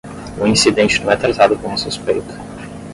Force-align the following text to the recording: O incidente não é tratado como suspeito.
O 0.39 0.47
incidente 0.47 0.99
não 1.03 1.11
é 1.11 1.15
tratado 1.15 1.55
como 1.59 1.77
suspeito. 1.77 2.33